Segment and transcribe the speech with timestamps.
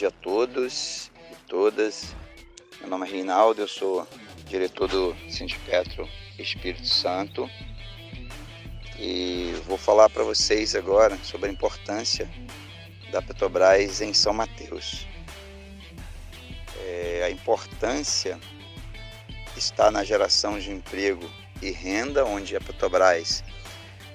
[0.00, 2.14] dia a todos e todas.
[2.80, 4.08] Meu nome é Reinaldo, eu sou
[4.46, 6.08] diretor do Sindipetro
[6.38, 7.46] Espírito Santo
[8.98, 12.26] e vou falar para vocês agora sobre a importância
[13.12, 15.06] da Petrobras em São Mateus.
[16.78, 18.40] É, a importância
[19.54, 21.30] está na geração de emprego
[21.60, 23.44] e renda, onde a Petrobras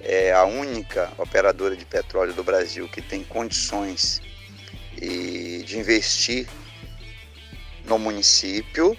[0.02, 4.20] é a única operadora de petróleo do Brasil que tem condições
[5.00, 6.48] de investir
[7.86, 8.98] no município,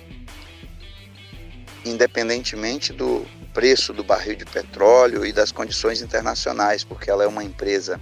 [1.84, 7.42] independentemente do preço do barril de petróleo e das condições internacionais, porque ela é uma
[7.42, 8.00] empresa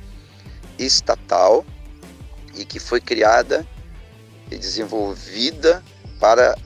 [0.79, 1.65] estatal
[2.55, 3.67] e que foi criada
[4.51, 5.83] e desenvolvida
[6.19, 6.57] para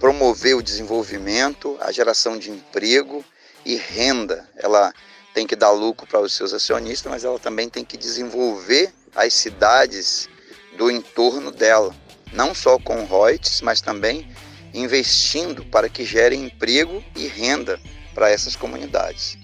[0.00, 3.24] promover o desenvolvimento, a geração de emprego
[3.64, 4.48] e renda.
[4.56, 4.92] Ela
[5.32, 9.32] tem que dar lucro para os seus acionistas, mas ela também tem que desenvolver as
[9.32, 10.28] cidades
[10.76, 11.94] do entorno dela,
[12.32, 14.28] não só com royalties, mas também
[14.72, 17.78] investindo para que gere emprego e renda
[18.14, 19.38] para essas comunidades.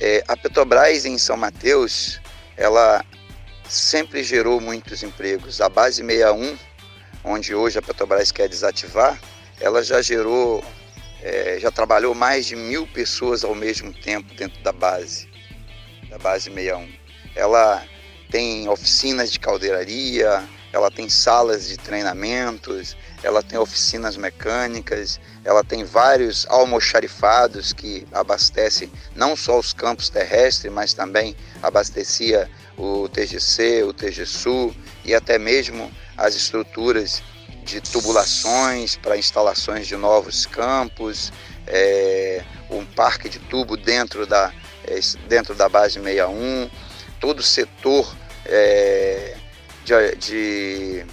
[0.00, 2.20] É, a Petrobras em São Mateus,
[2.56, 3.04] ela
[3.68, 5.60] sempre gerou muitos empregos.
[5.60, 6.56] A base 61,
[7.24, 9.18] onde hoje a Petrobras quer desativar,
[9.60, 10.62] ela já gerou,
[11.22, 15.28] é, já trabalhou mais de mil pessoas ao mesmo tempo dentro da base,
[16.08, 16.88] da base 61.
[17.34, 17.84] Ela
[18.36, 25.84] tem oficinas de caldeiraria, ela tem salas de treinamentos, ela tem oficinas mecânicas, ela tem
[25.84, 33.94] vários almoxarifados que abastecem não só os campos terrestres, mas também abastecia o TGC, o
[33.94, 37.22] TGSU e até mesmo as estruturas
[37.64, 41.32] de tubulações para instalações de novos campos,
[41.66, 44.52] é, um parque de tubo dentro da,
[44.86, 46.68] é, dentro da base 61,
[47.18, 48.14] todo o setor
[48.48, 49.36] é,
[49.84, 51.06] de, de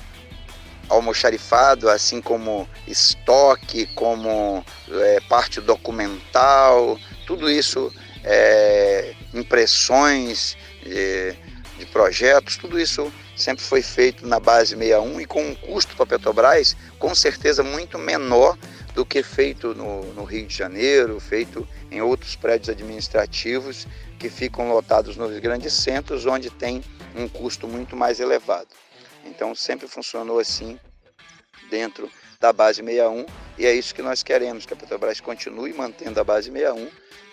[0.89, 7.91] almoxarifado, assim como estoque, como é, parte documental, tudo isso,
[8.23, 11.33] é, impressões de,
[11.79, 16.03] de, projetos, tudo isso sempre foi feito na base 61 e com um custo para
[16.03, 18.57] a Petrobras com certeza muito menor
[18.93, 23.87] do que feito no, no Rio de Janeiro, feito em outros prédios administrativos
[24.19, 26.83] que ficam lotados nos grandes centros, onde tem
[27.15, 28.69] um custo muito mais elevado.
[29.25, 30.79] Então sempre funcionou assim
[31.69, 32.09] dentro
[32.39, 33.25] da base 61
[33.57, 36.89] e é isso que nós queremos, que a Petrobras continue mantendo a base 61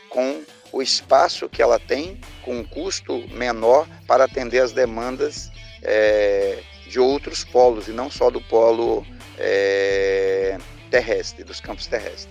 [0.08, 5.50] com o espaço que ela tem, com um custo menor para atender as demandas
[5.82, 9.06] é, de outros polos e não só do polo
[9.38, 10.58] é,
[10.91, 12.28] terrestre, dos campos terrestres.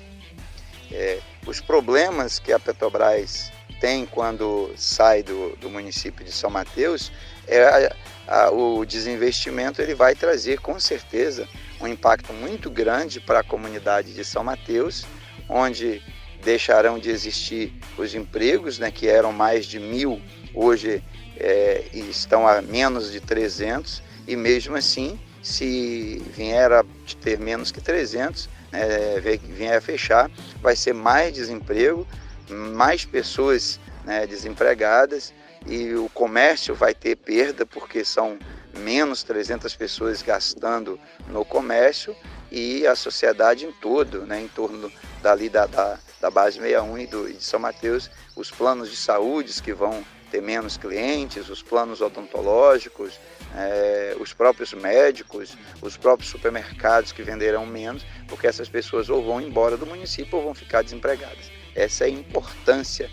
[0.92, 7.12] É, os problemas que a Petrobras tem quando sai do, do município de São Mateus
[7.50, 7.94] é
[8.28, 11.48] a, o desinvestimento ele vai trazer com certeza
[11.82, 15.06] um impacto muito grande para a comunidade de São Mateus,
[15.48, 16.02] onde
[16.44, 20.22] deixarão de existir os empregos, né, que eram mais de mil,
[20.54, 21.04] hoje
[21.38, 26.86] é, estão a menos de 300, e mesmo assim, se vier a
[27.22, 30.30] ter menos que 300, né, vier a fechar,
[30.62, 32.08] vai ser mais desemprego,
[32.50, 35.34] mais pessoas né, desempregadas
[35.66, 38.38] e o comércio vai ter perda porque são
[38.78, 42.16] menos 300 pessoas gastando no comércio
[42.52, 47.08] e a sociedade em todo, né, em torno dali da, da, da base 61 e,
[47.08, 52.02] do, de São Mateus, os planos de saúde que vão ter menos clientes, os planos
[52.02, 53.20] odontológicos,
[53.56, 59.42] é, os próprios médicos, os próprios supermercados que venderão menos, porque essas pessoas ou vão
[59.42, 61.52] embora do município ou vão ficar desempregadas.
[61.76, 63.10] Essa é a importância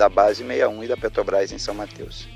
[0.00, 2.26] da base 61 e da Petrobras em São Mateus.